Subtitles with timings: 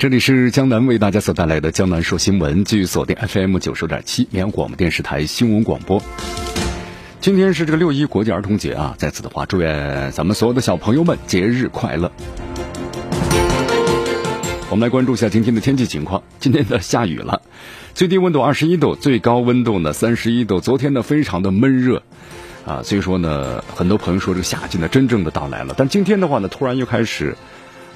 [0.00, 6.02] 这里是江南为大家所带来的江南说新闻，继续锁定 FM 九十点七绵阳广播电视台新闻广播。
[7.20, 12.10] 今天是这个六一国际儿童节啊，在此的话，祝愿咱们所有的小朋友们节日快乐。
[14.70, 16.22] 我们来关注一下今天的天气情况。
[16.38, 17.42] 今天的下雨了，
[17.92, 20.60] 最低温度二十一度，最高温度呢三十一度。
[20.60, 22.02] 昨天呢非常的闷热
[22.64, 25.74] 啊，所以说呢，很多朋友说这个夏季呢真正的到来了。
[25.76, 27.36] 但今天的话呢，突然又开始。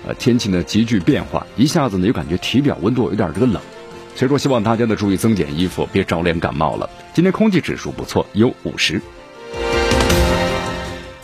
[0.06, 3.60] 呃，天气呢急剧变化，一下子呢就感觉体表温度有点这个冷，
[4.14, 6.91] 所以说希望大家呢注意增减衣服，别着凉感冒了。
[7.14, 9.00] 今天空气指数不错，有五十。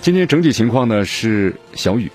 [0.00, 2.10] 今天整体情况呢是小雨。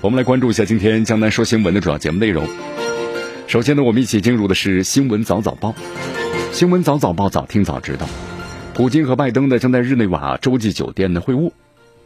[0.00, 2.46] 我们来关注一下今天江南说新闻的主要节目内容。
[3.48, 5.74] 首先呢，我们一起进入的是新闻早早报。
[6.52, 8.06] 新闻早早报，早听早知道。
[8.74, 11.50] 普京和拜登呢将在日内瓦洲际酒店的会晤。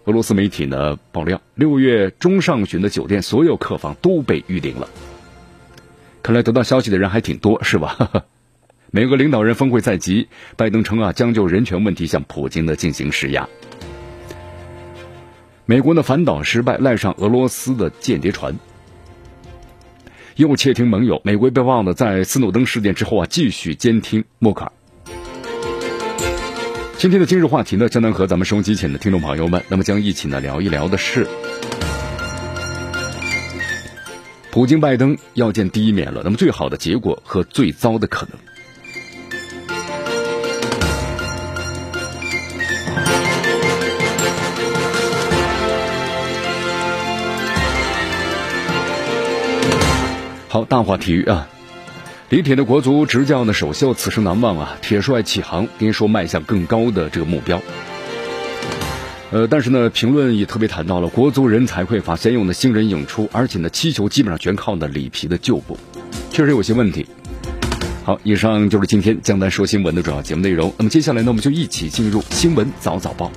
[0.04, 4.88] 俄罗斯媒体呢爆料，六月中上旬的酒店所有客房都被预定了。
[6.22, 8.24] 看来得到消息的人还挺多，是吧？
[8.90, 13.48] 美国领导人峰会在即，拜登称啊将就人权问题向普京的进行施压。
[15.64, 18.58] 美国的反导失败，赖上俄罗斯的间谍船，
[20.34, 21.20] 又窃听盟友。
[21.24, 24.72] 美国被忘了在斯诺登事件之后啊继续监听默克尔。
[27.00, 31.26] 今天的今日话题呢，将能和咱们收音机前的听众朋友们，那么将一起呢聊一聊的是，
[34.50, 38.38] 普京拜登要见第一面了，那么最好的结果和最糟的可能。
[50.48, 51.48] 好，大话体育啊。
[52.30, 54.78] 李铁的国足执教的首秀，此生难忘啊！
[54.80, 57.60] 铁帅启航，跟你说迈向更高的这个目标。
[59.32, 65.76] 呃，但是呢，评论也特别谈到了国足人才匮乏，先用的新人引出，而且呢，踢球基本上全靠呢里皮的旧部，
[66.30, 67.04] 确实有些问题。
[68.04, 70.72] 好，以上就是今天江南说新闻的主要节目内容。
[70.78, 73.32] 那么接下来呢，我们就一起进入新闻早早报。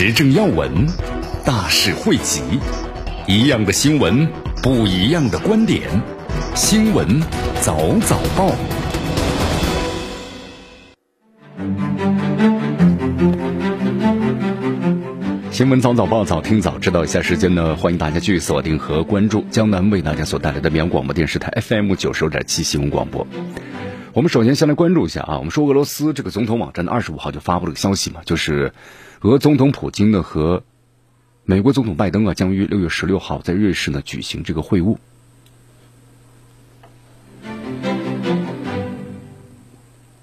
[0.00, 0.86] 时政要闻，
[1.44, 2.40] 大事汇集，
[3.26, 4.24] 一样的新闻，
[4.62, 5.90] 不一样的观点。
[6.54, 7.20] 新闻
[7.60, 7.76] 早
[8.06, 8.52] 早报，
[15.50, 17.02] 新闻早早报，早听早知道。
[17.02, 23.26] 一下时间呢，欢迎大家继续锁定和关注江南为大家所带来的绵阳广播电视台 FM 九十点七新闻广播。
[24.12, 28.72] 我们首先先来关注一下啊，我们说俄罗斯这个总统网站的二十五号就发布了个消息嘛，就是。
[29.22, 30.62] 俄总统普京呢和
[31.44, 34.96] 美国总统拜登啊将于六月十六号在瑞士呢举行这个会晤。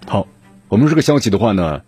[0.07, 0.29] 好，
[0.69, 1.81] 我们这个消息的话呢，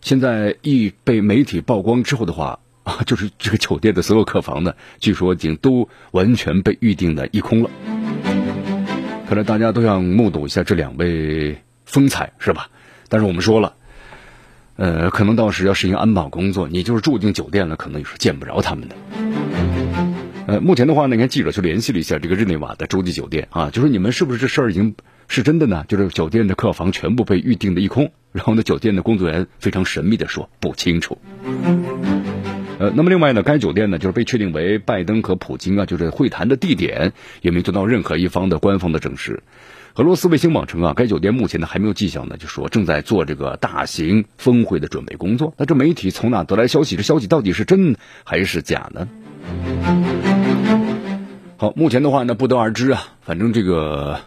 [0.00, 7.70] 现在一被媒体曝光之后的话啊， 就是这个酒店的所有客房呢，据说已经都完全被预定的一空了。
[9.32, 11.56] 看来大家都想目睹一下这两位
[11.86, 12.68] 风采是吧？
[13.08, 13.76] 但是我们说了。
[14.76, 18.94] 呃，可能到时要实行安保工作，你就是住进酒店了，可能也是见不着他们的。
[20.48, 24.94] 呃，目前的话呢，你看记者就联系了一下这个日内瓦的洲际酒店啊，就说你们是不是这事儿已经
[25.28, 25.86] 是真的呢？
[25.88, 31.16] 就是酒店的客房全部被预定的一空，然后呢，酒店的工作人员非常神秘的说不清楚。
[32.82, 39.44] 呃，那么另外呢，该酒店呢就是被确定为拜登和普京啊就是会谈的地点，也没得到任何一方的官方的证实。
[39.94, 45.54] 俄罗斯卫星网称啊，该酒店目前呢还没有迹象呢，就说正在做这个大型峰会的准备工作。
[45.58, 46.96] 那这媒体从哪得来消息？
[46.96, 47.94] 这消息到底是真
[48.24, 49.08] 还是假呢？
[51.58, 53.04] 好，目前的话呢不得而知啊。
[53.20, 54.18] 反正这个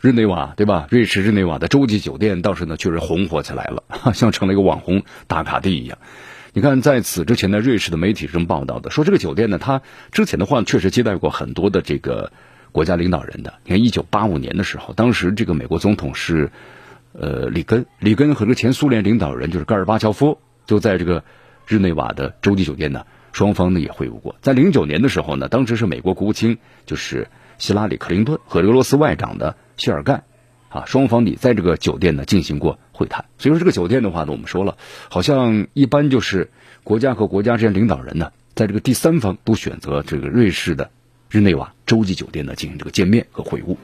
[0.00, 0.86] 日内瓦对吧？
[0.88, 3.82] 瑞士日内瓦的洲际酒店倒是呢确实红火起来了，
[4.16, 5.98] 像成了一个网红打卡地一样。
[6.52, 9.82] 你看，在此之前呢，瑞士的媒体是这么报道的，说这个酒店呢，它
[10.12, 12.32] 之前的话确实接待过很多的这个。
[12.72, 16.52] 国家领导人的，你看，一九八五年的时候，当时这个美国总统是，
[17.12, 21.24] 呃，里根，里根和这个前苏联领导人就是戈尔巴乔夫，就在这个
[21.66, 24.36] 日内瓦的洲际酒店呢双方呢也会晤过。
[24.40, 27.26] 在零九年的时候呢，当时是美国国务卿就是
[27.58, 30.22] 希拉里·克林顿和俄罗斯外长的谢尔盖，
[30.68, 33.24] 啊，双方你在这个酒店呢进行过会谈。
[33.38, 34.76] 所以说这个酒店的话呢，我们说了，
[35.08, 36.50] 好像一般就是
[36.84, 40.90] 国家和国家之间领导人呢，在这个第三方都选择这个瑞士的
[41.30, 43.76] 日内瓦洲际酒店呢进行这个见面和会晤。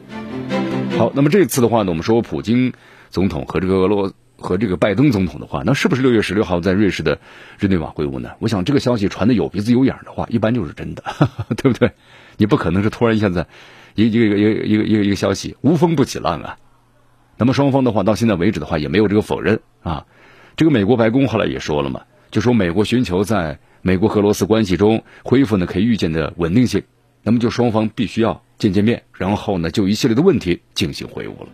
[0.99, 2.75] 好，那么这次的话呢，我们说普京
[3.11, 7.19] 总统和这个俄罗和这个拜登总统的话，那是不是六月十六号在瑞士的
[7.59, 8.33] 日内瓦会晤呢？
[8.39, 11.03] 我想这个消息传的有鼻子有眼的话，一般就是真的，
[11.57, 11.93] 对不对？
[12.37, 13.47] 你不可能是突然一下子
[13.95, 16.59] 一一个一个一个一个一个消息无风不起浪啊。
[17.37, 20.06] 那么双方的话到现在为止的话也没有这个否认啊。
[20.56, 26.83] 这个美国白宫后来也说了嘛，就说美国寻求在美国和俄罗斯关系中恢复呢可以预见的稳定性，
[27.23, 28.43] 那么就双方必须要。
[28.59, 31.49] 见见面，然后呢，就一系列的问题进行会晤了。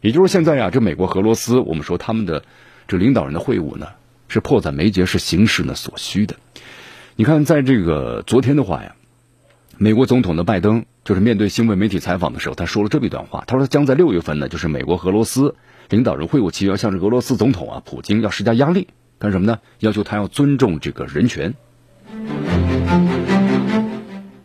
[0.00, 2.44] 也就是现在呀，这美国和俄罗斯，我们说他们的
[2.86, 3.88] 这领导人的会晤呢，
[4.28, 6.36] 是迫在眉睫，是形势呢所需的。
[7.16, 8.94] 你看，在这个昨天的话呀，
[9.76, 15.54] 美国总统的拜登就是面对新闻媒体采访的时候，他说了这么一段话，他说将在六月份呢，就是美国和俄罗斯
[15.88, 18.88] 领导人会晤期间，向这俄罗斯总统啊普京要施加压力，
[19.18, 19.58] 干什么呢？
[19.78, 21.54] 要求他要尊重这个人权。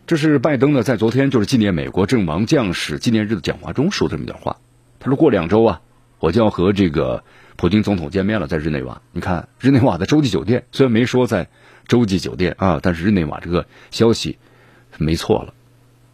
[0.06, 4.56] 这是拜登呢，在昨天就是纪念美国阵亡将士纪念日的讲话中说这么一段话。
[5.00, 5.82] 他说：“过两周啊，
[6.18, 7.24] 我就要和这个
[7.56, 9.02] 普京总统见面了，在日内瓦。
[9.12, 11.50] 你看，日内瓦的洲际酒店虽然没说在
[11.88, 14.38] 洲际酒店啊，但是日内瓦这个消息
[14.96, 15.52] 没错了。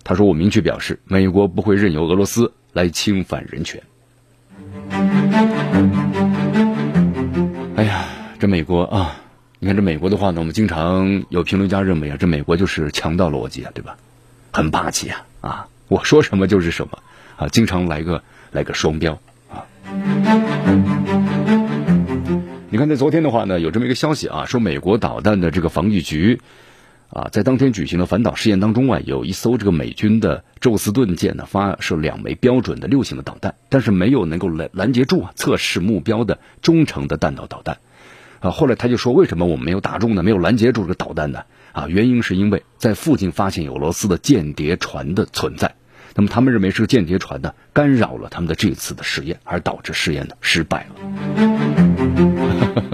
[0.02, 3.82] 他说：我明确表示，美国不会任由俄罗斯来侵犯人权。
[7.76, 8.04] 哎呀，
[8.38, 9.16] 这美国啊！”
[9.62, 13.94] 你看这美国的话呢，我们经常有评论家认为啊，这美国就是强盗逻辑啊，对吧？
[14.52, 15.68] 很霸气啊啊！
[15.88, 16.98] 我说什么就是什么
[17.36, 18.22] 啊，经常来个
[18.52, 19.12] 来个双标
[19.50, 19.66] 啊。
[22.70, 26.40] 你看在昨天的话呢，有这么一个消息啊，说美国导弹的这个防御局
[27.12, 37.78] 啊，在当天举行的反导试验当中啊，有一艘这个美军的宙斯盾舰呢发射两枚标准的六型的导弹，但是没有能够拦拦截住啊测试目标的中程的弹道导弹。
[38.38, 40.22] 啊，后来他就说，为什么我们没有打中呢？
[40.22, 41.42] 没有拦截住这个导弹呢？
[41.72, 45.74] 啊，原因是因为在附近发现有俄罗斯的间谍船的存在，
[46.14, 50.94] 那么他们认为是间谍船呢，干扰了他们的这次的试验，而导致试验呢失败了。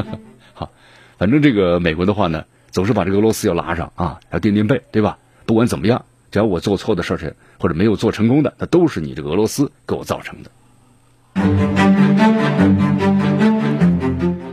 [0.54, 0.72] 好，
[1.18, 2.46] 反正这个美国的话呢，
[2.76, 5.16] 总是把这个俄罗斯要拉上啊，要垫垫背，对吧？
[5.46, 10.50] 不管怎么样，只要我做错的事儿或者没有做成功的，那都是你这个俄罗斯给我造成的。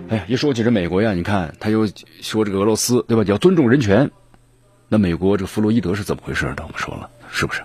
[0.08, 1.86] 哎呀，一说起这美国呀，你看他又
[2.22, 3.25] 说这个俄罗斯，对吧？
[3.28, 4.10] 要尊重人权。
[4.88, 6.56] 那美国这个弗洛伊德是怎么回事呢？
[6.60, 7.62] 我们说了，是不是？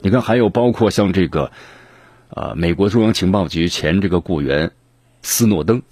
[0.00, 1.52] 你看，还有包括像这个，
[2.30, 4.70] 呃，美国中央情报局前这个雇员
[5.20, 5.82] 斯诺登，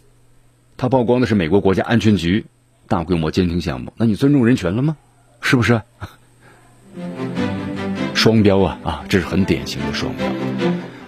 [0.78, 2.46] 他曝光的是美国国家安全局
[2.88, 3.93] 大规模监听项目。
[3.96, 4.96] 那你尊重人权了吗？
[5.40, 5.81] 是不是？
[8.14, 9.05] 双标啊啊！
[9.08, 10.26] 这是很典型的双标。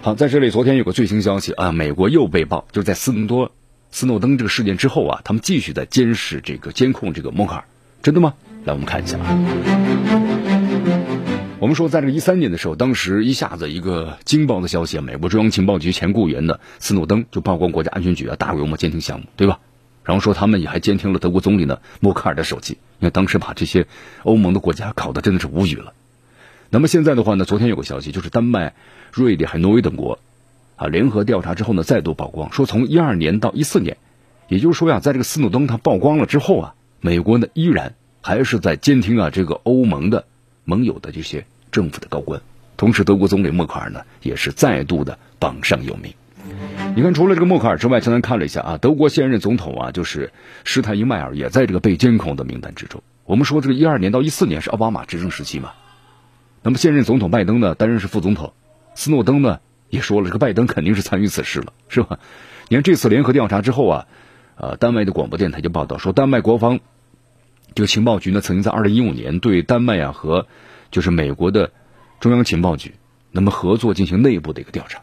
[0.01, 3.51] 好，在这里，昨天有个最新消息啊，美国又被曝，就是在斯诺多。
[3.91, 7.65] 斯诺登这个事件之后啊，他们继续在监视这个监控这个默克尔，
[8.01, 8.35] 真的吗？
[8.63, 9.37] 来，我们看一下啊。
[11.59, 19.59] 我们说，在这个一三年的时候，当时一下子一个惊爆的消息啊，美国中央情报局前雇员的斯诺登就曝光国家安全局啊大规模监听项目，对吧？
[20.03, 23.87] 然后说他们也还监听了德国总理的默克尔的手机，因为当时把这些
[24.23, 25.93] 欧盟的国家搞得真的是无语了。
[26.69, 28.73] 那么现在的话呢，昨天有个消息，就是丹麦、
[29.11, 30.19] 瑞典还挪威等国。
[30.77, 33.97] 啊，联合调查之后呢，再度曝光说，从一二年到一四年，
[34.47, 40.25] 也就是说呀，在这个斯诺登他曝光了之后啊，美国呢依然还是在监听啊这个欧盟的
[40.65, 42.41] 盟友的这些政府的高官，
[42.77, 46.15] 同时德国总理默克尔呢也是再度的榜上有名。
[46.93, 50.33] 你看，除了这个默克尔之外，刚才看了一下啊，德国现任总统啊就是
[50.65, 53.01] 施泰因迈尔也在这个被监控的名单之中。
[53.23, 55.71] 我们说这个一二年到一四年是奥巴马执政时期嘛，
[56.61, 58.53] 那么现任总统拜登呢担任是副总统，
[58.93, 59.59] 斯诺登呢。
[59.89, 62.19] 也说了，这个拜登肯定是参与此事了，是吧？
[62.69, 64.07] 你看这次联合调查之后啊，
[64.55, 66.79] 呃，丹麦的广播电台就报道说，丹麦国防
[67.75, 70.47] 这个情报局呢，曾经在二零一五年对丹麦啊和
[70.91, 71.71] 就是美国的
[72.21, 72.93] 中央情报局
[73.31, 75.01] 那么合作进行内部的一个调查。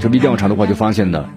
[0.00, 1.28] 这么一调查的话，就发现呢，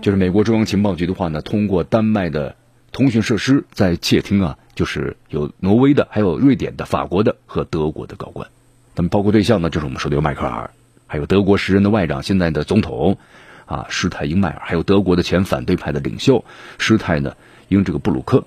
[0.00, 2.56] 就是美国中央情报局的话呢，通过丹麦的
[2.92, 8.48] 通讯设施在窃听啊，就是有挪威的、还有瑞典的、法国的和德国的高官，
[8.96, 10.70] 那么包括对象呢，就是我们说的有迈克尔。
[11.06, 13.18] 还有德国时任的外长，现在的总统，
[13.66, 16.44] 啊，施泰因迈尔，还有德国的前反对派的领袖
[16.78, 17.34] 施泰呢，
[17.66, 18.44] 因这个布鲁克，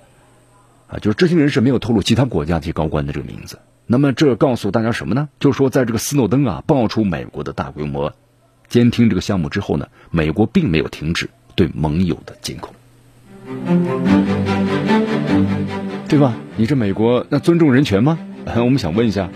[0.87, 3.59] 啊，就是知情人士没有透露其他国家及高官的这个名字。
[3.85, 5.27] 那么这告诉大家什么呢？
[5.41, 8.13] 就是说，在这个斯诺登啊爆出美国的大规模
[8.69, 12.73] 监听这个项目之后呢，美国并没有停止对盟友的监控。
[16.07, 16.35] 对吧？
[16.55, 18.19] 你这美国那尊重人权吗？
[18.55, 19.29] 我们想问一下。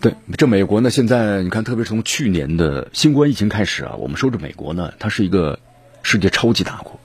[0.00, 5.58] 对，这美国呢，现在你看，特别是从去年的新冠疫情开始啊，我们说这美国呢，它是一个
[6.02, 7.00] 世界超级大国，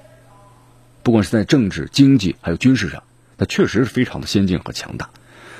[1.04, 3.04] 不管是在政治、经济还有军事上，
[3.40, 5.10] 它确实是非常的先进和强大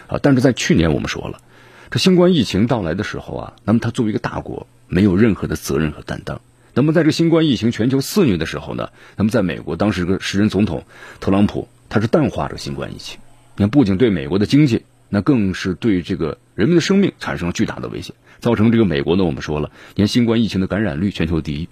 [0.06, 0.20] 啊。
[0.22, 1.42] 但是在去年我们说了，
[1.90, 6.40] 这新冠疫情到来的时候啊，那么它作为一个大国，没有任何的责任和担当。
[6.76, 10.84] 那么在这新冠疫情全球肆虐的时候呢，那么在美国当时个时任总统
[11.20, 13.18] 特朗普，他是淡化这个新冠疫情，
[13.56, 14.84] 你看不仅对美国的经济。
[15.12, 21.68] 那更是对这个人们的生命产生了巨大的威胁，造成这个美国呢，我们说了，连新冠疫情的感染率全球第一，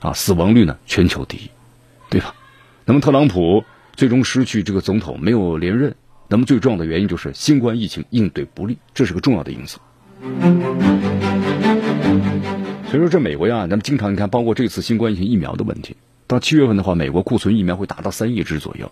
[0.00, 1.50] 啊，死亡率呢全球第一，
[2.10, 2.34] 对吧？
[2.84, 5.94] 那么特朗普最终失去这个总统，没有连任，
[6.28, 9.78] 那么最重要的原因就是新冠疫情应对不利，这是个重要的因素。
[12.88, 15.96] 所以说，这美国呀，咱们经常你看，包括这次新冠疫情疫苗的问题，
[16.26, 18.90] 到七月份的话，美国库存疫苗会达到三亿支左右。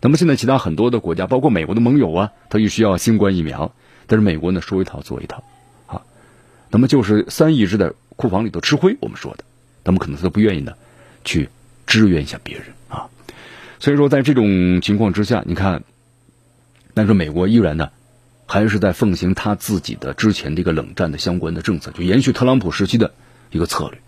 [0.00, 3.72] 那么现在其他很多的国家，包括美国的盟友啊，他也需要新冠疫苗，
[4.06, 5.42] 但是美国呢说一套做一套，
[5.86, 6.02] 啊，
[6.70, 9.44] 那么就是三亿只在库房里头吃灰，我们说的，
[9.84, 10.72] 那么可能他都不愿意呢
[11.24, 11.48] 去
[11.86, 12.66] 支援一下别人，
[13.80, 15.82] 所以说在这种情况之下，你看，
[16.94, 17.90] 但是美国依然呢
[18.46, 23.12] 还是在奉行他自己的之前的一个冷战的相关的政策，就延续特朗普时期的
[23.50, 24.00] 一个策略。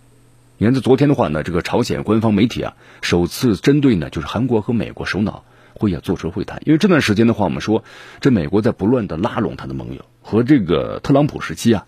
[0.58, 5.44] 你看，在昨天的话呢，这个朝鲜官方媒体啊，首次针对呢就是韩国和美国首脑。
[5.72, 7.84] 会啊做出会谈，因为这段时间的话，我们说
[8.20, 11.86] 这美国在不断的拉拢他的盟友，和这个特朗普时期啊，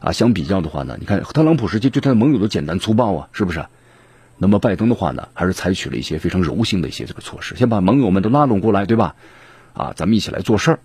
[0.00, 3.66] 啊相比较的话呢，你看特朗普时期对他的盟友都简单粗暴啊，是不是？
[4.36, 9.14] 那么拜登的话呢，还是采取了一些非常柔性的一些这个措施，先把盟友们都拉拢过来，对吧？
[9.72, 10.80] 啊，咱们一起来做事儿。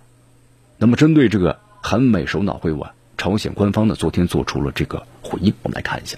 [0.77, 6.17] 那么针对这个韩美首脑会晤啊，朝鲜官方呢昨天做出了这个回应，我们来看一下。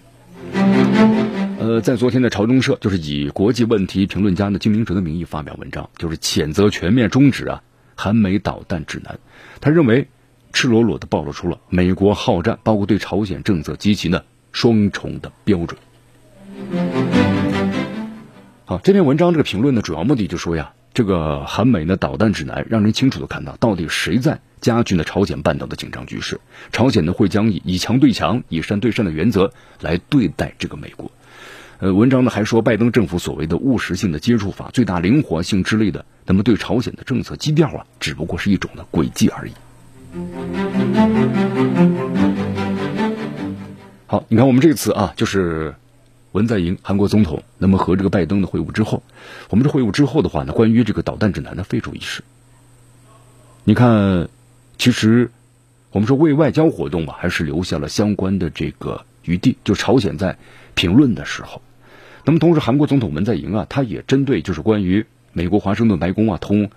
[1.60, 7.62] 呃，在昨天的朝中社，就是以国际问题评论家的金明哲的名义发表文章，就是谴责全面终止啊
[7.96, 9.20] 韩美导弹指南。
[9.60, 10.08] 他认为，
[10.54, 15.80] 赤裸裸的暴露出了美国好战，包括对朝鲜政策及其呢双重的标准。
[18.72, 26.40] 啊，这篇文章这个评论的主要目的就说呀，这个韩美的导弹指南让人清楚的看到，到底谁在加剧呢朝鲜半岛的紧张局势。
[26.72, 29.52] 朝鲜呢会将以以强对强、以善对善的原则
[29.82, 31.12] 来对待这个美国。
[31.80, 39.52] 呃，文章呢还说，拜登政府所谓的务实性的接触法、最大灵活性之类的，那么对朝鲜的政策基调啊，只不过是一种的诡计而已。
[44.08, 45.76] 好，你看我们这次啊，就是
[46.32, 49.04] 文在寅韩国总统，那么和这个拜登的会晤之后，
[49.50, 52.24] 我们这会晤之后的话呢，关于这个导弹指南的废除一事，
[53.64, 54.30] 你看，
[54.78, 55.30] 其实
[55.92, 60.38] 我们说为外交活动吧，还是留下了相关的这个余地，就朝鲜在
[60.74, 61.62] 评论的时候。
[62.24, 66.70] 那么同时，韩国总统文在寅啊，他也针对就是关于美国华盛顿白宫啊同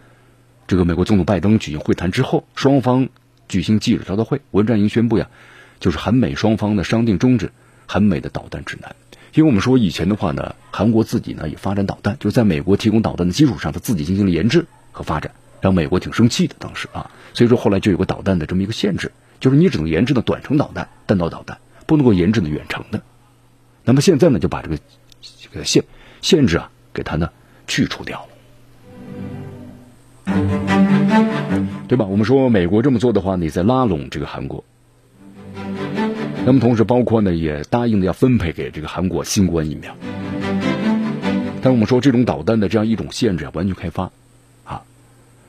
[0.67, 3.09] 这个美国总统拜登举行会谈之后，双方
[3.47, 5.29] 举行记者招待会，文在寅宣布呀，
[5.79, 7.53] 就是韩美双方的商定终止
[7.87, 8.97] 韩美的导弹指南。
[9.35, 17.11] 因为我们说以前的话呢，韩国自己呢也发展导弹，就是在美国提供导弹的基础上，他自己进行了研制和发展，让美国挺生气的当时啊。
[17.33, 19.11] 所以说后来就有个导弹的这么一个限制，
[19.41, 23.03] 就是你只能研制的短程导弹、弹道导弹，不能够研制的远程的。
[23.85, 24.79] 那么现在呢，就把这个。
[25.41, 25.83] 这个限
[26.21, 27.31] 限制啊，给他呢
[27.67, 28.27] 去除掉
[30.27, 30.35] 了，
[31.87, 32.05] 对吧？
[32.05, 34.65] 我们说美国这么做的话，你在拉拢这个韩国，
[36.47, 39.97] 那么同时包括呢也答应的要分配给这个韩国新冠疫苗。
[41.63, 44.11] 但是我们说这种导弹的这样一种限制，完全开发
[44.65, 44.83] 啊，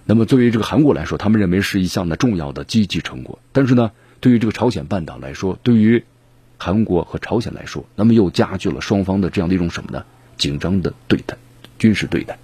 [0.06, 3.40] 那么对于这个韩国来说，他们认为是一项呢重要的积极成果。
[3.52, 6.06] 但是呢，对于这个朝鲜半岛来说，对于
[6.58, 10.06] 韩国和朝鲜来说，那么又加剧了双方的这样的一种什么呢？
[10.38, 11.36] 紧张的对待，
[11.78, 12.38] 军事对待。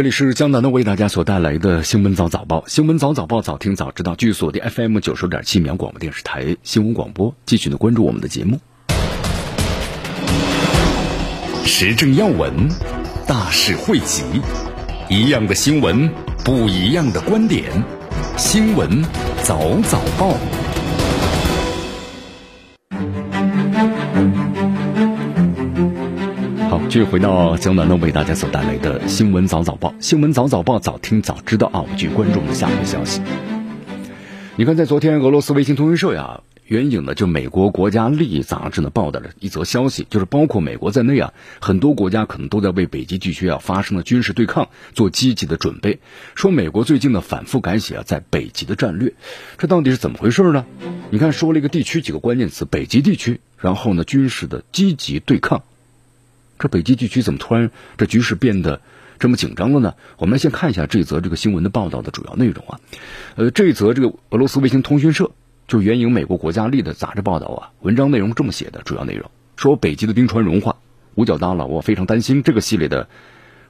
[0.00, 8.58] 这里是江南的为大家所带来的新闻早早报，新闻早早报早听早知道，据锁定 FM 九十点七秒广播电视台新闻广播，继续的关注我们的节目。
[11.66, 12.50] 时政要闻，
[13.26, 14.22] 大事汇集。
[15.10, 16.08] 一样的新闻，
[16.42, 17.70] 不一样的观点。
[18.38, 19.04] 新闻
[19.42, 20.34] 早早报，
[27.00, 29.94] 续回到江南呢为大家所带来的新闻早早报。
[30.00, 31.80] 新闻早早报，早听早知道啊！
[31.80, 33.22] 我们继续关注我们的下一个消息。
[34.56, 36.42] 你看，在昨天，俄罗斯卫星通讯社呀。
[36.66, 46.00] 援引呢，就美国国家利益杂志呢报道了一则消息，就是包括美国在内啊，很多国家可能都在为北极地区啊发生的军事对抗做积极的准备。
[46.34, 49.14] 说美国最近呢反复改写啊在北极的战略，
[49.56, 50.66] 这到底是怎么回事呢？
[51.08, 55.64] 你看说了一个地区几个关键词，北极地区，然后呢军事的积极对抗，
[56.60, 58.80] 这北极地区怎么突然这局势变得
[59.18, 59.94] 这么紧张了呢？
[60.18, 62.78] 我们来先看一下这则这个新闻的报道的主要内容啊，
[63.34, 65.32] 呃，这则这个俄罗斯卫星通讯社。
[65.66, 70.74] 就援引美国国家力的杂志报道啊，文章内容这么写的，主要内容说北极的冰川融化，
[71.14, 73.08] 五角大楼我非常担心这个系列的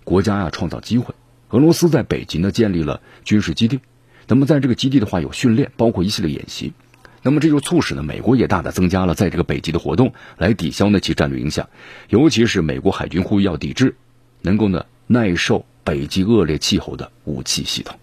[0.02, 1.14] 国家呀创造机会。
[1.50, 3.80] 俄罗斯在北极呢建立了军事基地，
[4.28, 6.72] 那么在这个基地的话有训练，包括一系列演习，
[7.22, 11.68] 那么这就促使呢美国也大大增加了在这个北极的活动，来抵消呢其战略影响。
[12.08, 13.96] 尤其是美国海军呼吁要抵制
[14.40, 17.98] 能够呢耐受北极恶劣气候的武器系统。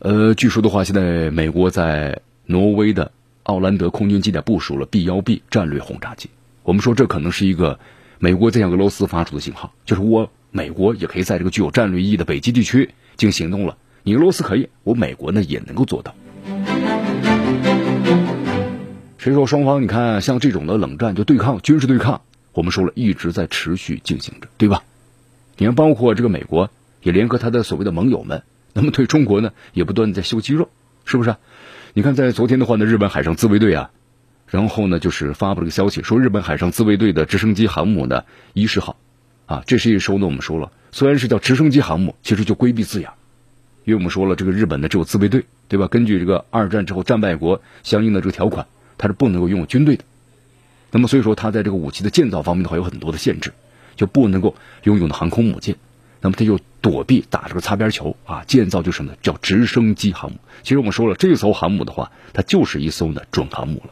[0.00, 3.12] 呃，据说的话，现在美国在挪威的
[3.44, 6.30] 奥兰德空军基地部署了 B 幺 B 战略轰炸机。
[6.62, 7.78] 我们说这可能是一个
[8.18, 13.76] 美国在向俄罗斯发出的信号，就是我美国也可以在这个具有战略意义的北极地区进行行动了。
[14.02, 16.14] 你俄罗斯可以，我美国呢也能够做到。
[19.24, 22.20] 所以说双方你看像这种的冷战就对抗军事对抗，
[22.52, 24.84] 我们说了一直在持续进行着，对吧？
[25.56, 26.68] 你看包括这个美国
[27.02, 28.42] 也联合他的所谓的盟友们，
[28.74, 30.68] 那么对中国呢也不断的在秀肌肉，
[31.06, 31.36] 是不是？
[31.94, 33.90] 你看，在昨天的话呢，日本海上自卫队啊，
[34.46, 38.98] 然后呢就是发布了个消息，说日本海上自卫队的直升机航母呢伊势号，
[39.46, 43.08] 啊，这是一艘呢我们说了，虽然是叫直升机航母，其实就规避字眼，
[43.84, 45.86] 因为我们说了，这个日本呢只有自卫队，对吧？
[45.86, 48.66] 根据这个二战之后战败国相应的这个条款，
[49.04, 50.04] 它是不能够拥有军队的，
[50.90, 53.52] 那么所以说它在这个武器的建造方面的话有很多的限制，
[53.96, 55.76] 就不能够拥有的航空母舰。
[56.22, 59.18] 那么他就躲避打这个擦边球啊，建造就是什么呢？
[59.20, 60.38] 叫直升机航母。
[60.62, 63.90] 其实我们说了，这艘航母的话，它就是一艘呢准航母了。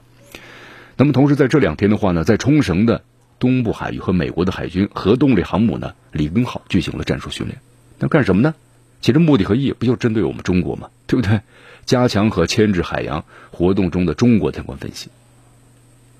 [0.96, 3.04] 那么同时在这两天的话呢，在冲绳的
[3.38, 7.60] 东部海域和美国的海军核动力航母呢里根号进行了战术训练。
[7.98, 8.54] 那干什么呢？
[9.02, 10.88] 其实目的和意义不就针对我们中国吗？
[11.06, 11.40] 对不对？
[11.84, 15.10] 加强和牵制海洋活动中的中国相关分析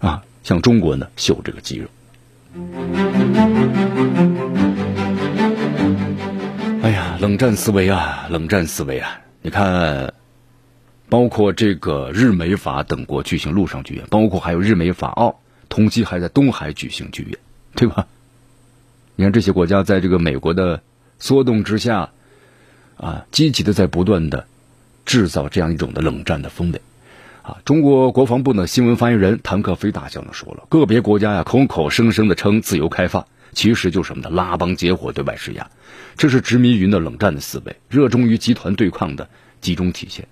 [0.01, 1.87] 啊，向中国呢秀这个肌肉。
[6.83, 9.21] 哎呀，冷战思维啊，冷战思维啊！
[9.41, 10.13] 你看，
[11.09, 17.39] 包括这个日美法等国举行陆上军演，包括还有日美法澳，同期还在东海举行军演，
[17.77, 18.09] 对吧？
[19.15, 20.83] 你看这些国家在这个美国的
[21.21, 22.11] 缩动之下，
[23.03, 24.47] 啊，积极的在不断的
[25.05, 26.81] 制造这样一种的冷战的氛围，
[27.43, 33.27] 啊，中国国防部呢新闻发言人谭克飞大将呢说了，个别国家呀口口声声的称自由开放。
[33.53, 34.31] 其实就是什么呢？
[34.31, 35.69] 拉帮结伙对外施压，
[36.17, 39.29] 这是殖民于的冷战的思维，热衷于集团对抗的
[39.61, 40.27] 集中体现，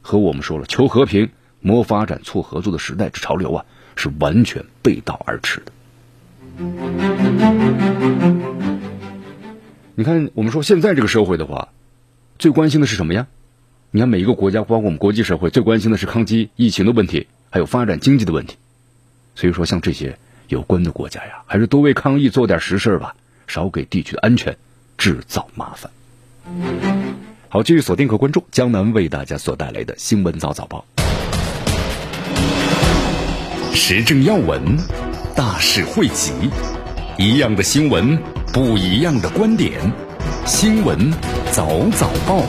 [0.00, 1.28] 和我们说了求和平、
[1.60, 5.72] 谋发展、促合作的时代之潮流啊，是完全背道而驰的。
[9.94, 11.68] 你看，我们说现在这个社会的话，
[12.42, 13.28] 最关心的是什么呀？
[13.92, 18.56] 你看每一个国家，包括我们国际社会，最关心的是抗击疫情的问题，还有发展经济的问题。
[19.36, 20.18] 所以说，像这些。
[20.48, 23.14] 有关的国家呀，还是多为抗疫做点实事吧，
[23.46, 24.56] 少给地区安全
[24.98, 25.90] 制造麻烦。
[27.48, 30.84] 好，继续锁定和关注江南为大家所带来的新闻早早报，
[33.72, 34.76] 时政要闻，
[35.36, 36.32] 大事汇集，
[37.18, 38.18] 一样的新闻，
[38.52, 39.80] 不一样的观点，
[40.46, 41.10] 新闻
[41.50, 42.42] 早早报。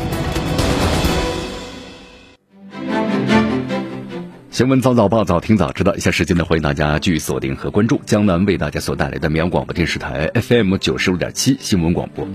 [4.52, 5.96] 新闻早早报，早听早知道。
[5.96, 12.28] 一下时间呢，欢迎大家继续锁定和关注江南为大家所带来的绵阳广播电视台 FM 九十六点七新闻广播。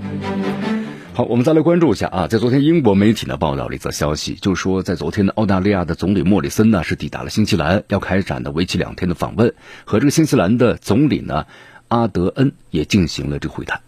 [1.14, 11.46] 好，我们再来关注一下啊，在昨天英国媒体呢报道了一则消息，就是说在昨天呢，澳大利亚的总理莫里森呢是抵达了新西兰，要开展的为期两天的访问，和这个新西兰的总理呢
[11.86, 13.80] 阿德恩也进行了这个会谈。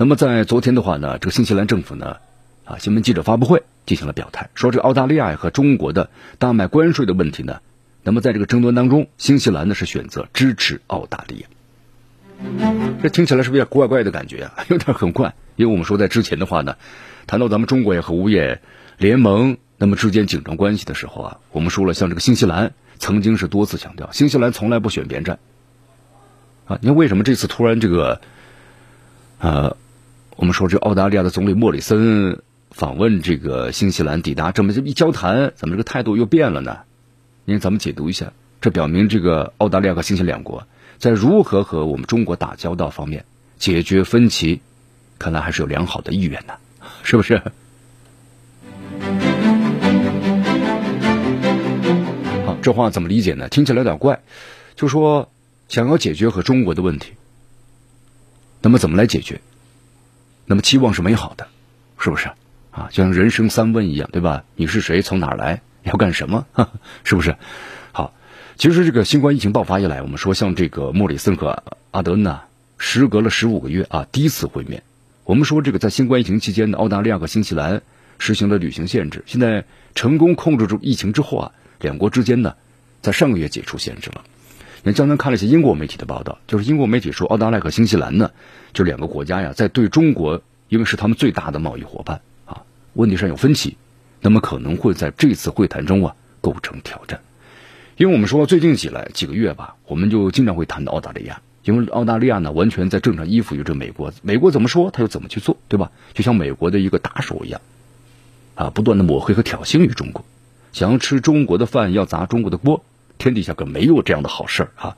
[0.00, 2.16] 那么在昨天的话呢，这个新西兰政府呢。
[2.64, 2.78] 啊！
[2.78, 6.08] 新闻记者发布会进行了表态，说这个澳大利亚和中国的
[6.38, 7.60] 大麦关税的问题呢，
[8.04, 11.48] 那么在这个争端当中，新西兰呢是选择支持澳大利亚。
[13.02, 14.64] 这听起来是不是有点怪怪的感觉啊？
[14.70, 16.76] 有点很怪，因为我们说在之前的话呢，
[17.26, 18.62] 谈到咱们中国也和无业
[18.98, 25.40] 联盟那么之间紧张关系的时候啊，我们说了，像这个新西兰曾经是多次强调，新西兰从来不选边站。
[26.66, 28.20] 啊，你看为什么这次突然这个，
[29.40, 29.76] 呃，
[30.40, 32.42] 我们说这澳大利亚的总理莫里森。
[32.70, 36.78] 访问这个新西兰，抵达这么这一交谈，怎么这个态度又变了呢？
[37.44, 43.26] 您咱们解读一下，这表明这个澳大利亚和新西兰两国在如何和我们中国打交道方面
[43.58, 44.62] 解决分歧，
[45.18, 46.56] 看来还是有良好的意愿的，
[47.02, 47.42] 是不是？
[52.46, 53.50] 好，这话怎么理解呢？
[53.50, 54.22] 听起来有点怪，
[54.74, 55.30] 就说
[55.68, 57.12] 想要解决和中国的问题，
[58.62, 59.42] 那么怎么来解决？
[60.50, 61.46] 那么期望是美好的，
[61.96, 62.28] 是不是？
[62.72, 64.42] 啊，就像人生三问一样，对吧？
[64.56, 65.00] 你是谁？
[65.00, 65.62] 从哪儿来？
[65.84, 66.44] 要干什么？
[67.04, 67.36] 是不是？
[67.92, 68.12] 好，
[68.56, 72.40] 其实这个新冠疫情爆发以来，我们说像这个莫里森和阿德恩呐，
[72.78, 74.82] 时隔了十五个月啊，第一次会面。
[75.22, 77.82] 我们说这个在新冠疫情期间的澳大利亚和新西兰
[78.18, 81.52] 实行了旅行限制，现在成功控制住疫情之后啊。
[81.78, 82.56] 两国之间呢，
[83.02, 84.24] 在上个月解除限制了。
[84.82, 88.30] 你江南看了一些英国媒体的报道，就是英国媒体说，澳大利亚和新西兰呢，
[88.72, 92.62] 就两个国家呀，在对中国，因为是他们最大的贸易伙伴啊，
[92.94, 93.76] 问题上有分歧，
[94.22, 97.20] 那么可能会在这次会谈中啊构成挑战。
[97.96, 105.90] 因为我们说最近几来几个月吧，我们就经常会谈到澳大利亚，因为澳大利亚呢完全在正常依附于这美国，美国怎么说他又怎么去做，对吧？
[106.14, 107.60] 就像美国的一个打手一样，
[108.54, 110.24] 啊，不断的抹黑和挑衅于中国。
[110.72, 112.82] 想要吃中国的饭，要砸中国的锅，
[113.20, 114.96] 天底下可没有这样的好事儿啊！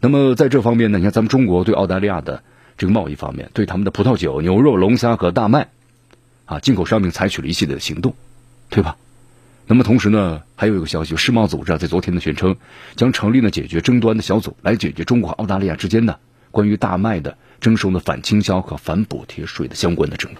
[0.00, 2.42] 那么在这方面呢，你看咱们中国对澳大利亚的
[2.78, 5.68] 这个贸易方面，对他们的葡萄酒、牛肉、龙虾和大麦
[6.46, 8.14] 啊进口商品采取了一系列的行动，
[8.70, 8.96] 对吧？
[9.66, 12.56] 那么同时呢，还有一个消息，世贸组织在昨天呢宣称
[12.96, 16.18] 将成立呢解决争端的小组，来解决中国和澳大利亚之间的
[16.50, 20.36] 关于大麦的征收的反倾销和反补贴税的相关的争议。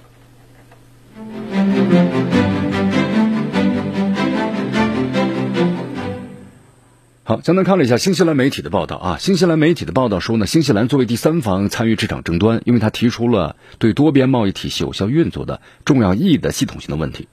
[7.24, 17.28] 好，江南看了一下新西兰媒体的报道啊，新西兰媒体的报道说呢，新西兰作为第三方参与这场争端，因为他提出了对多边贸易体系有效运作的重要意义的系统性的问题。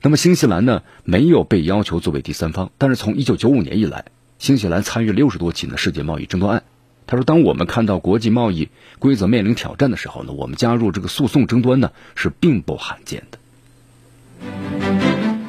[0.00, 4.04] 那么新西兰呢，没有被要求作为第三方，但是从一九九五年以来，
[4.38, 6.62] 新西兰参与六十多起的世界贸易争端案。
[7.08, 8.68] 他说，当我们看到国际贸易
[9.00, 13.38] 规则面临挑战的时候呢，我们加入这个诉讼争端呢，是并不罕见的。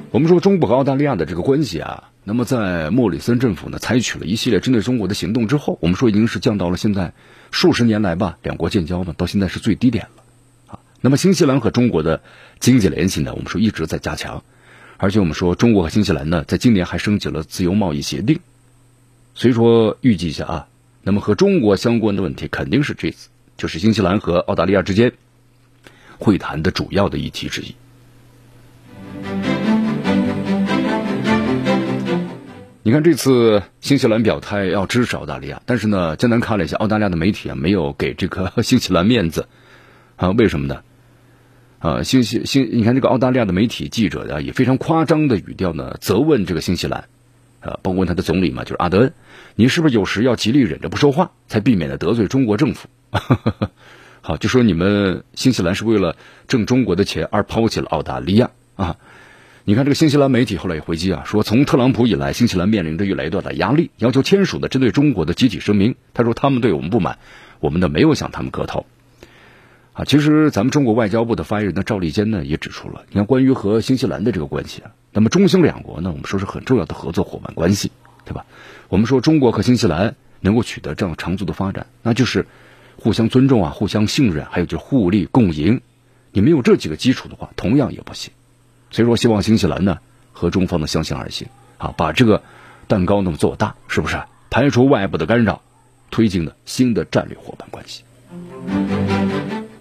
[0.10, 2.10] 我们说中国和澳大利亚的这个关系啊。
[2.26, 7.14] 那么，在莫里森政府呢采取了一系列针对中国的行动之后，我们说已经是降到了现在
[7.52, 10.24] 数十年来吧，两国建交嘛，到现在是最低点了
[10.68, 10.80] 啊。
[11.02, 12.22] 那么，新西兰和中国的
[12.62, 14.42] 经济联系呢，我们说一直在加强，
[14.96, 18.40] 而且我们说中国和新西兰呢，在今年还升级了自由贸易协定，
[19.36, 20.68] 所以说预计一下啊，
[21.02, 25.12] 那么和中国相关的问题肯定是这次就是新西兰和澳大利亚之间
[26.20, 27.76] 会谈的主要的议题之一。
[32.86, 39.48] 你看这次新西兰表态要支持澳大利亚，但是呢，江南看了一下澳大利亚的媒体啊，没有给这个 新西兰面子
[40.18, 40.32] 啊？
[40.32, 40.82] 为什么呢？
[41.80, 47.08] 啊，新西新，你看这个澳大利亚的媒体记者啊，以非常夸张的语调呢，责问这个新西兰
[47.62, 49.14] 啊，包括他的总理嘛，就是阿德恩，
[49.56, 52.90] 你是不是有时要极力忍着不说话，才避免了得罪中国政府？
[54.20, 56.18] 好，就说你们新西兰是为了
[56.50, 58.98] 挣中国的钱而抛弃了澳大利亚啊？
[59.66, 65.96] 你看，这个新西兰媒体后来也回击啊，说从特朗普以来，新西兰面临着越来越大的压力，要求签署的针对中国的集体声明。
[66.14, 67.18] 他说他们对我们不满，
[67.62, 68.86] 我们呢没有向他们磕头。
[69.94, 77.90] 啊，其实咱们中国外交部的发言人呢赵立坚呢也指出了，你看关于和新西兰的这个关系啊，那么中新两国呢，我们说是很重要的合作伙伴关系，
[78.26, 78.46] 对吧？
[78.90, 82.48] 我们说中国和新西兰能够取得这样长足的发展，那就是
[82.98, 85.80] 互相尊重啊，互相信任，还有就是互利共赢。
[86.34, 88.34] 你没有这几个基础的话，同样也不行。
[88.94, 89.98] 所以说，希望新西兰呢
[90.32, 91.48] 和中方呢相向而行，
[91.80, 92.44] 啊，把这个
[92.88, 94.22] 蛋糕那么做大，是不是？
[94.52, 95.64] 排除外部的干扰，
[96.12, 98.04] 推进的新的战略伙伴关系。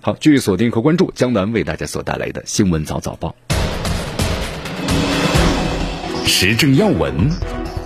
[0.00, 3.36] 好，继续锁定和关注江南为大家所带来的新闻早早报，
[6.24, 7.12] 时政要闻，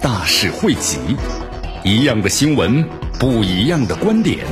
[0.00, 0.96] 大事汇集，
[1.82, 4.46] 一样的新闻，不一样的观点，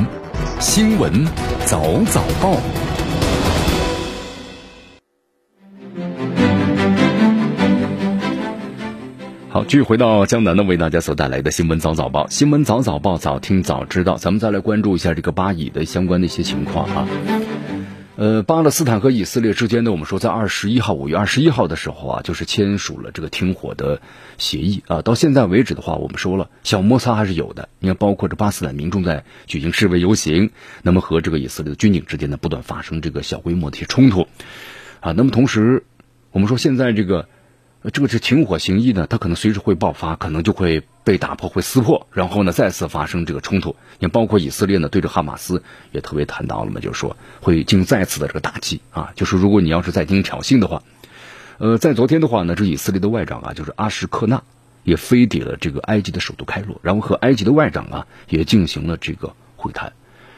[0.58, 1.24] 新闻
[1.66, 2.58] 早早报。
[9.54, 14.16] 好，继续回到江南呢，为大家所带来的新闻早早报，新闻早早报，早听早知道。
[14.16, 17.08] 咱们再来关注一下这个巴以的相关的一些情况啊。
[18.16, 24.00] 呃，巴勒斯坦和以色列之间呢，我们说在二十一号，五月二十一号的时候啊，就是签署了这个停火的
[24.38, 25.02] 协议啊。
[25.02, 27.68] 到现在为止的话，我们说了小摩擦还是有的。
[27.78, 30.50] 你看，包括这巴勒斯坦民众在举行示威游行，
[30.82, 34.26] 那么和这个以色列的军警之间呢，不断发生这个小规模的一些冲突
[34.98, 35.12] 啊。
[35.12, 35.84] 那么同时，
[36.32, 37.28] 我们说现在这个。
[37.92, 43.76] 这个是停火协议呢，它可能随时会爆发，可能就会被打破、会撕破，然后呢再次发生这个冲突。
[43.98, 49.12] 你包括以色列呢，对着哈马斯也特别谈到了嘛，就是说会进行再次的这个打击啊。
[49.16, 50.82] 就是如果你要是再进行挑衅的话，
[51.58, 54.42] 呃，在昨天的话呢，这以色列的外长啊，就是阿什克纳
[54.82, 59.92] 也飞抵了这个埃及的首都开罗，然后和埃及的外长啊也进行了这个会谈。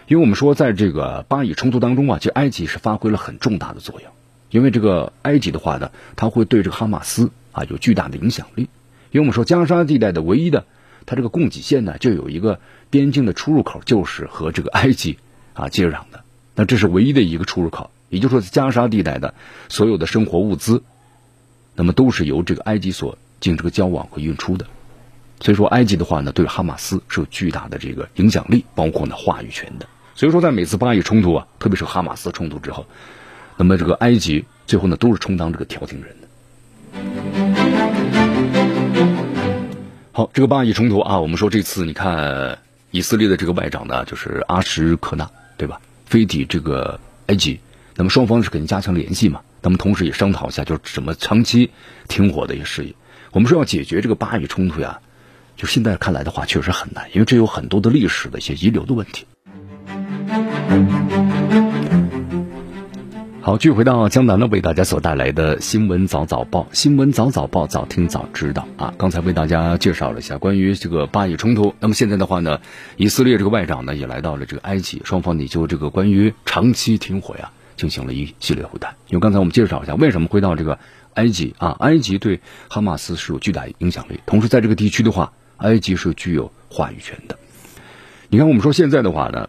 [0.08, 4.10] 因为我们说，在这个巴以冲突当中啊，其实埃及是发挥了很重大的作用。
[4.56, 8.70] 因为这个埃及的话呢，它会对这个哈马斯啊有巨大的影响力。
[9.10, 10.64] 因为我们说加沙地带的唯一的
[11.04, 15.18] 它这个供给线呢，就有一个边境的出入口，就是和这个埃及
[15.52, 16.24] 啊接壤的。
[16.54, 19.34] 那这是唯一的一个出入口，也就是说，加沙地带的
[19.68, 20.82] 所有的生活物资，
[21.74, 24.66] 那么都是由这个埃及所进行这个交往和运出的。
[25.42, 29.86] 所以说，埃及的话呢，对哈马斯是有巨大的这个影响力，包括呢话语权的。
[30.14, 32.86] 所以说，在每次巴以冲突啊，特别是哈马斯冲突之后，
[33.56, 36.26] 那么这个埃及最后呢，都是充当这个调停人的。
[40.12, 42.58] 好，这个巴以冲突啊，我们说这次你看
[42.90, 45.80] 以色列的这个外长呢，就是阿什克纳，对吧？
[46.06, 47.60] 飞抵这个埃及，
[47.96, 49.40] 那么双方是肯定加强联系嘛？
[49.60, 51.70] 那么同时也商讨一下，就是怎么长期
[52.08, 52.94] 停火的一些事宜。
[53.32, 55.00] 我们说要解决这个巴以冲突呀，
[55.56, 59.26] 就现在看来的话，确实很难，因为这有很多的历史的一些遗留的问题。
[63.46, 68.92] 好，继续回到江南呢，为大家所带来的新闻早早报，新闻早早报，早听早知道啊。
[68.98, 72.60] 刚才为大家介绍了一下关于这个巴以冲突，那么现在的话呢，
[72.96, 78.96] 以色列这个外长呢也来到了这个埃及，双方呢就这个关于长期停火呀进行了一系列会谈。
[79.06, 80.80] 因为刚才我们介绍一下，为什么会到这个
[81.14, 81.76] 埃及啊？
[81.78, 87.38] 埃及对哈马斯是有巨大影响力，同时在这个地区的话，埃及是具有话语权的。
[88.28, 89.48] 你看，我们说现在的话呢，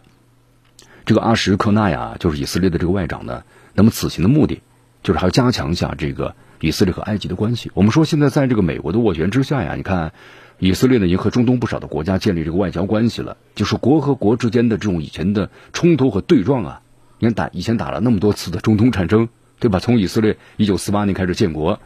[1.04, 3.42] 这个阿什克纳呀，就是以色列的这个外长呢。
[3.78, 4.60] 那么此行的目的，
[5.04, 7.70] 就是还要加强一下这个以色列和埃及的关系。
[7.74, 10.12] 我们说现在在这个美国的斡旋之下呀，你看
[10.58, 13.36] 以色列呢已经和中东不少的国家建立这个外交关系了。
[13.54, 16.80] 就是国和国之间的这种以前的冲突和对撞啊，
[17.20, 19.28] 你看打以前打了那么多次的中东战争，
[19.60, 19.78] 对吧？
[19.78, 21.78] 从以色列一九四八年开始建国，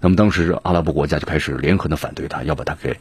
[0.00, 2.98] 那么当时阿拉伯国家就开始联合的反对他，要把他给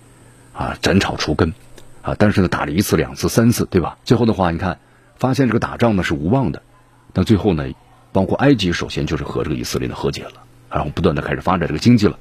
[0.54, 1.56] 啊斩草除根
[2.04, 2.14] 啊。
[2.20, 3.98] 但是呢打了一次、两次、三次，对吧？
[4.04, 4.78] 最后的话，你看
[5.16, 6.62] 发现这个打仗呢是无望的，
[7.16, 7.68] 那最后呢？
[8.12, 10.34] 包括埃及，首先就是和这个以色列的和解了，
[10.70, 12.20] 然后不断的开始发展这个经济了，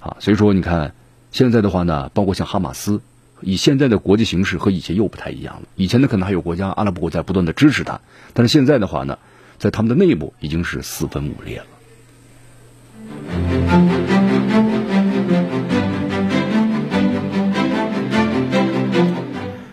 [0.00, 0.94] 啊，所以说你看
[1.30, 3.00] 现在的话呢，包括像哈马斯，
[3.40, 5.68] 以现在的国际形势和以前又不太一样了。
[5.76, 8.00] 以前呢，可能还有国家阿拉伯国家不断的支持他，
[8.34, 9.18] 但是现在的话呢，
[9.58, 11.66] 在他们的内部已经是四分五裂了。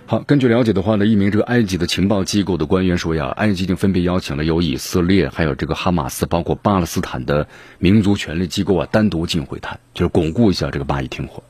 [0.10, 11.44] 好，根据了解的话呢，一名这个埃及的情报机构的官员说呀，埃及已经分别邀请了有以色列、还有这个哈马斯，包括巴勒斯坦的民族权力机构啊，单独进会谈，就是巩固一下这个巴以停火，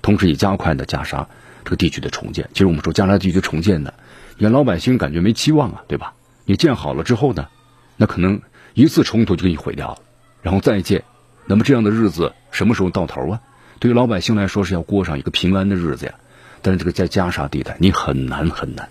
[0.00, 1.28] 同时也加快的加沙
[1.64, 2.48] 这个地区的重建。
[2.54, 3.92] 其实我们说加沙地区重建呢，
[4.38, 6.14] 你看老百姓感觉没期望啊，对吧？
[6.46, 7.48] 你建好了之后呢，
[7.98, 8.40] 那可能
[8.72, 9.98] 一次冲突就给你毁掉了，
[10.40, 11.04] 然后再建，
[11.44, 13.40] 那么这样的日子什么时候到头啊？
[13.80, 16.14] 对于老百姓来说是要过上一个平安的日子呀。
[16.68, 18.90] 但这个在加沙地带，你很难很难。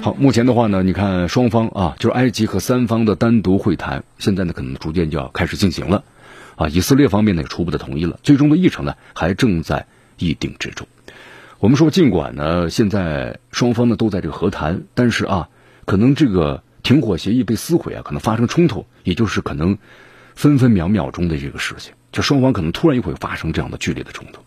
[0.00, 6.02] 好，目前的话呢，你看双方啊，就是埃及和三方的单独会谈，现在呢可能逐渐就要开始进行了。
[6.56, 9.86] 啊，以色列方面呢也初步的同意了，最终的议程呢还正在
[10.18, 10.88] 议定之中。
[11.60, 15.50] 我们说，尽管呢现在双方呢都在这个和谈，但是啊，
[15.84, 19.78] 可能这个停火协议被撕毁啊，可能发生冲突，也就是可能。
[20.38, 24.40] 分分秒秒钟的这个事情，就双方可能突然又会发生这样的剧烈的冲突。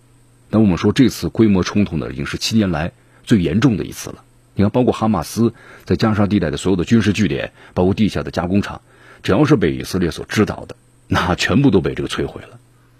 [0.50, 2.94] 那我们说这次规模冲突呢，已经是七年来
[3.26, 4.24] 最严重的一次了。
[4.56, 8.80] 你看，包括哈马斯在加沙地带的所有的军事据点，包括地下的加工厂，
[9.22, 10.78] 只要是被以色列所知道的，
[11.10, 12.58] 那全部都被这个摧毁了。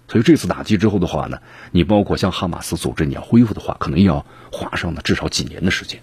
[0.08, 1.38] 所以这次打击之后的话呢，
[1.70, 5.98] 你包括像哈马斯组织你要恢复的话，可能要花上呢至少几年的时间。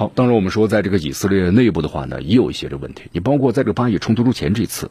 [0.00, 3.02] 好，当然我们说，在这个以色列内部的话呢，也有一些这问题。
[3.12, 4.90] 你包括在这个巴以冲突之前这次，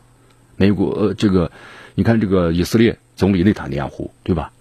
[0.55, 1.51] 美国呃这个，
[1.95, 4.51] 你看这个以色列总理内塔尼亚胡对吧，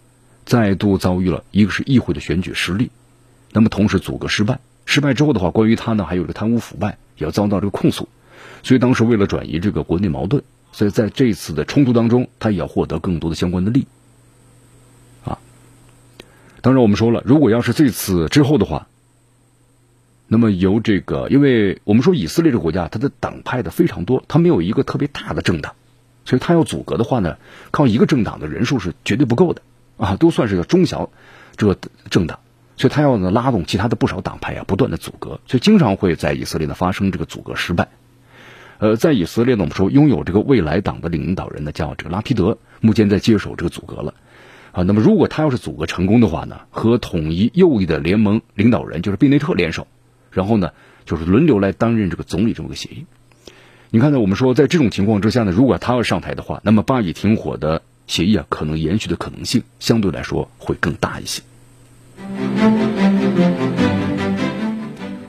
[0.47, 2.91] 再度遭遇了一个是议会的选举失利，
[3.53, 8.09] 那么同时阻隔失败，失败之后的话，关于他呢还有这个贪污腐败也要遭到这个控诉，
[8.63, 13.87] 所以当时为了转移这个国内矛盾，所以在这一次的冲突当中，他也要获得更多的相关的利
[15.27, 15.39] 啊。
[16.63, 18.87] 当然我们说了，如果要是这次之后的话。
[20.31, 25.73] 那么由这个，因为我们说以色列这个国家，它的党派的非常多，它没有一个特别大的政党，
[26.27, 27.39] 所以它要阻隔的话呢，
[27.71, 29.63] 靠一个政党的人数是绝对不够的
[29.97, 31.09] 啊，都算是个中小
[31.57, 31.79] 这个
[32.11, 32.41] 政党，
[32.77, 37.89] 所以它要呢拉动其他的不少党派啊，不断的阻隔，所以经常会在以色列呢发生这个阻隔失败。
[38.81, 44.13] 呃，在以色列呢，我们说拥有这个未来党的领导人呢叫这个拉皮德，目前在接手这个阻隔了
[44.73, 44.83] 啊。
[44.83, 49.87] 那么如果他要是阻隔成功的话呢，和统一右翼的联盟领导人就是贝内特联手。
[50.31, 50.73] 然后呢，
[51.05, 53.07] 就是轮流来担任这个总理这么个协议。
[53.91, 61.43] 你看呢，我们说在这种情况之下呢，如果他要上台的话，那么巴以停火的协议啊，可能延续的可能性相对来说会更大一些。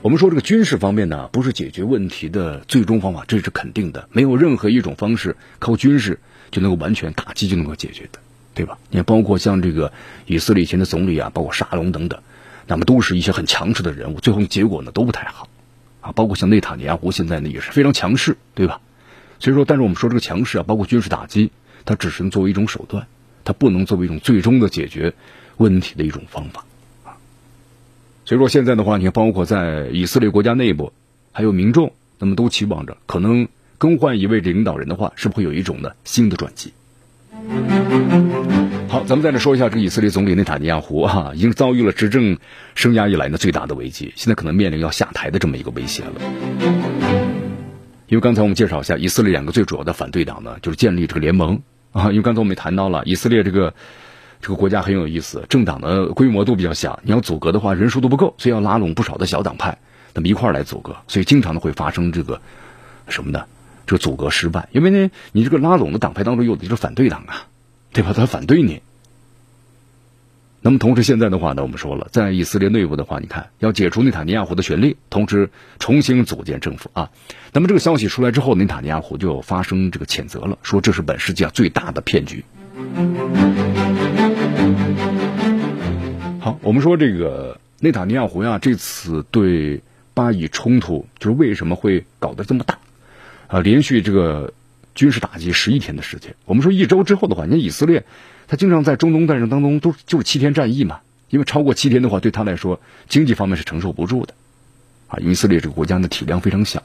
[0.02, 4.08] 我们说这个军事方面呢，不是解决问题的最终方法，这是肯定的。
[4.12, 6.18] 没有任何一种方式靠军事
[6.50, 8.18] 就能够完全打击就能够解决的，
[8.54, 8.78] 对吧？
[8.90, 9.92] 你，包括像这个
[10.26, 12.20] 以色列以前的总理啊，包括沙龙等等，
[12.70, 15.48] 那么都是一些很强势的人物，最后结果呢都不太好
[16.00, 16.12] 啊。
[16.12, 18.80] 包括像内塔尼亚胡现在呢也是非常强势，对吧？
[19.40, 21.50] 所以说，但是我们说这个强势啊，包括军事打击，
[21.84, 23.08] 它只是作为一种手段，
[23.42, 25.14] 它不能作为一种最终的解决
[25.56, 26.64] 问题的一种方法。
[27.04, 27.18] 啊
[28.24, 30.92] 所以说现在的话，你看，包括在以色列国家内部，
[31.32, 36.72] 还有民众，那么都期望着，可能更换一位领导人的话，是不是会有一种呢新的转机？
[38.88, 42.38] 好，咱们再来说一下这个以色列总理内塔尼亚胡啊，已经遭遇了执政
[42.74, 46.12] 生涯以来呢最大的危机，现在可能面临要下台的这么一个威胁了。
[48.08, 51.60] 因为刚才我们介绍一下，以色列两个最主要的反对党呢，就是建立这个联盟
[51.92, 52.10] 啊。
[52.10, 53.74] 因为刚才我们也谈到了，以色列这个。
[54.42, 59.76] 这个国家很有意思，政党的规模都比较小，你要阻隔的话，人数都不够，所以要拉拢不少的小党派，
[60.14, 62.40] 那么一块儿来阻隔，所以经常的会发生这个
[63.06, 63.44] 什么呢？
[63.90, 67.48] 这阻隔失败，因为呢，你这个拉拢的党派当中有的就是反对党啊，
[67.92, 68.12] 对吧？
[68.14, 68.82] 他反对你。
[70.62, 75.50] 那么同时现在的话呢，我们说了，在以色列内部的话，你看要解除内塔尼亚胡的权利，同时
[75.80, 77.10] 重新组建政府啊。
[77.52, 82.44] 那么这个消息出来之后，内塔尼亚胡就发生这个谴责了，说这是本世纪啊最大的骗局。
[86.38, 89.82] 好，我们说这个内塔尼亚胡呀，这次对
[90.14, 92.78] 巴以冲突，就是为什么会搞得这么大？
[93.50, 94.54] 啊，连续这个
[94.94, 96.36] 军事打击十一天的时间。
[96.44, 98.04] 我们说一周之后的话，你看以色列，
[98.46, 104.34] 他经常在中东战争当中都就是七天战役嘛，因为超过七天的话，对他来说经济方面是承受不住的。
[105.08, 106.82] 啊，以色列这个国家的体量非常小，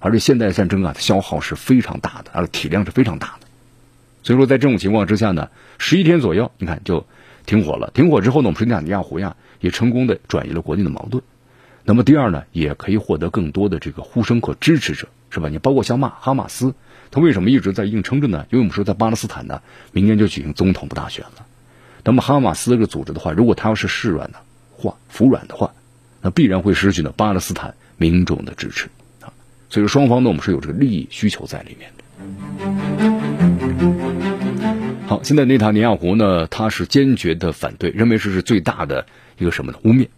[0.00, 3.46] 而且现代战争啊，它消耗是非常大的，而且体量是非常大的。
[4.22, 7.06] 所以说，在这种情况之下呢，十一天左右，你看就。
[7.46, 11.22] 停火了，停火之后呢，我们说内塔尼亚胡呀也成功的转移了国内的矛盾。
[11.82, 15.48] 那么第二呢，也可以获得更多的这个呼声和支持者，是吧？
[15.48, 16.74] 你包括像马哈马斯，
[17.10, 18.46] 他为什么一直在硬撑着呢？
[18.50, 19.62] 因为我们说在巴勒斯坦呢，
[19.92, 21.46] 明年就举行总统的大选了。
[22.04, 24.38] 那么哈马斯这个组织的话，如果他要是示软的
[24.72, 25.72] 话，服软的话，
[26.22, 28.86] 那必然会失去呢巴勒斯坦民众的支持
[29.20, 29.32] 啊。
[29.68, 32.04] 所以说双方呢，我们是有这个利益需求在里面的。
[35.06, 39.06] 好，现在内塔尼亚胡呢，他是坚决的反对，认为这是最大的
[39.38, 39.78] 一个什么呢？
[39.84, 40.08] 污蔑。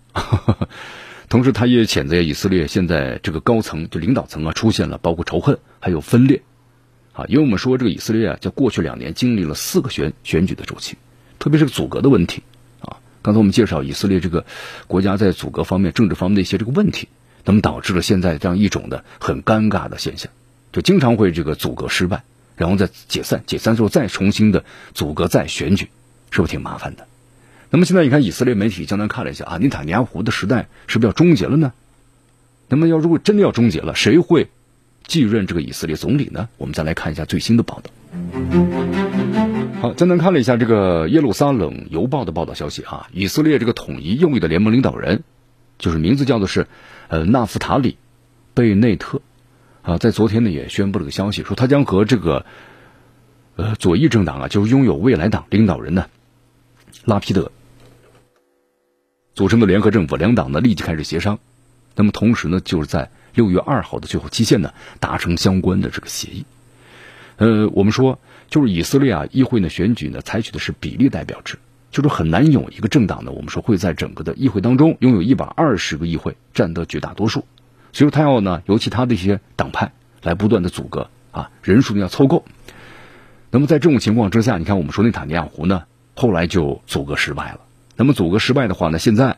[1.30, 6.42] 同时，他也谴责以色列现在这个高层就领导层啊，出现了包括仇恨还有分裂。
[7.12, 10.96] 啊，因为我们说这个以色列啊，在过去两年经历了四个选选举的周期，
[11.38, 12.42] 特别是阻隔的问题。
[12.80, 14.44] 啊，刚才我们介绍以色列这个
[14.88, 17.06] 国家在阻隔方面、政治方面的一些这个问题，
[17.44, 20.32] 那么导致了现在这样一种的很尴尬的现象，
[20.72, 22.24] 就经常会这个阻隔失败。
[22.56, 24.64] 然后再解散，解散之后再重新的
[24.94, 25.90] 阻隔再选举，
[26.32, 27.06] 是不是挺麻烦的？
[27.70, 31.72] 那么现在你看以色列媒体，简单看了一下啊，内塔尼亚胡的时代是不是要终结了呢？
[32.68, 34.50] 那么要如果真的要终结了，谁会
[35.06, 36.48] 继任这个以色列总理呢？
[36.56, 37.90] 我们再来看一下最新的报道。
[39.80, 45.22] 好，简单看了一下这个耶路撒冷邮报的报道消息啊，以色列这个统一右翼的联盟领导人，
[45.78, 46.66] 就是名字叫做是
[47.08, 47.96] 呃纳夫塔里
[48.52, 49.22] 贝内特。
[49.82, 52.44] 啊，在昨天呢也宣布了个消息，说他将和这个
[53.56, 56.06] 呃左翼政党啊，就是拥有未来党领导人呢
[57.04, 57.50] 拉皮德
[59.34, 61.38] 组成的联合政府，两党呢立即开始协商。
[61.94, 66.44] 那么同时呢，就是在六月二号的最后期限呢，达成相关的这个协议。
[67.36, 71.58] 呃，我们说就是以色列啊，议会呢选举呢采取的是比例代表制，
[71.90, 77.44] 就是很难有一个政党呢，我们说会在整个的议会当中拥有一百二十个议会占得绝大多数。
[77.92, 82.44] 所以说他要呢，由其他的一些党派来不断的阻隔啊，人数呢要凑够。
[83.50, 87.60] 那么在这种情况之下，你看我们说内塔尼亚胡呢，后来就阻隔失败了。
[88.00, 89.36] 那么阻隔失败的话呢，现在，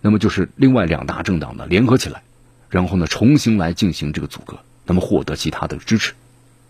[0.00, 2.22] 那么就是另外两大政党呢联合起来，
[2.70, 6.12] 然后呢重新来进行这个阻隔，那么获得其他的支持。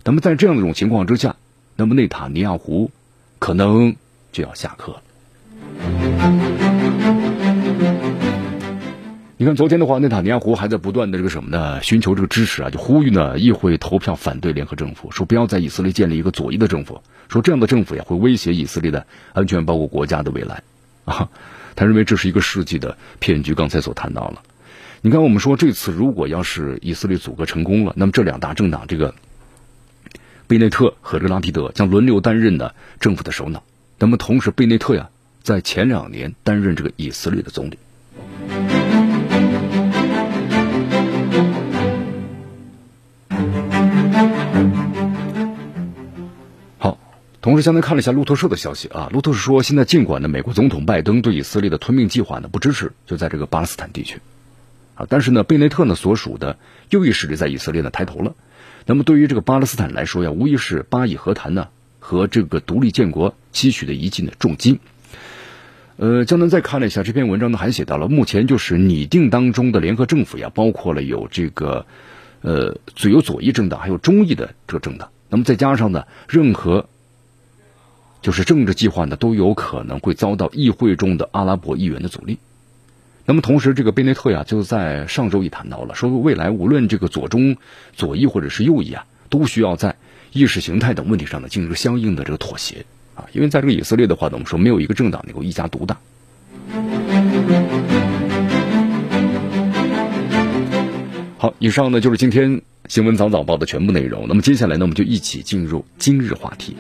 [0.05, 1.37] 那么在这样的一种情况之下，
[1.77, 2.91] 那么内塔尼亚胡
[3.39, 3.95] 可能
[4.33, 5.03] 就要下课了。
[9.37, 11.83] 你看，昨天的话，内塔尼亚胡还在不断的这个什么呢？
[11.83, 20.63] 寻求这个支持啊，就呼吁呢议会投票反对联合政府，说不要在以色列建立一个左翼的政府，说这样的政府呀会威胁以色列的安全，包括国家的未来
[21.07, 21.31] 啊。
[21.75, 23.55] 他认为这是一个世纪的骗局。
[23.55, 24.43] 刚才所谈到了，
[25.03, 29.15] 你看，我们说这次如果要是以色列阻隔成功了，那么这两大政党这个
[30.47, 33.63] 贝内特和这个拉皮德将轮流担任的政府的首脑。
[33.99, 35.11] 那么同时，贝内特呀
[35.43, 37.79] 在前两年担任这个以色列的总理。
[47.47, 54.21] 同时，相当看了一下路透社的消息啊，路透社说，现在尽管呢，美国总统拜登对以色列的吞并计划呢不支持，就在这个巴勒斯坦地区，
[54.97, 55.07] 啊。
[55.09, 56.59] 但是呢，贝内特呢所属的
[56.91, 58.35] 右翼势力在以色列呢抬头了。
[58.85, 61.69] 那么对于这个巴勒斯坦来说呀，无疑是巴以和谈呢
[62.01, 64.81] 和这个独立建国期许的一记呢重金。
[65.99, 71.87] 呃，江南再看了一下这篇文章呢，还写到了目前就是拟定当中的联合政府呀，包括了有这个
[72.41, 75.11] 呃最有左翼政党，还有中翼的这个政党。
[75.29, 76.89] 那么再加上呢，任何
[78.23, 82.39] 就是政治计划呢，都有可能会遭到议会中的阿拉伯议员的阻力。
[83.25, 87.57] 那么同时，这个贝内特呀，就在上周也谈到了，说未来无论这个左中、
[87.93, 89.97] 左翼或者是右翼啊，都需要在
[90.33, 92.85] 意识形态等问题上呢，进行相应的这个妥协。
[93.15, 95.97] 啊，因为在这个以色列的话呢，我们说没有一个政党能够一家独大。
[101.39, 104.27] 好，以上呢就是今天新闻早早报的全部内容。
[104.29, 106.77] 那么接下来呢，我们就一起进入今日话题。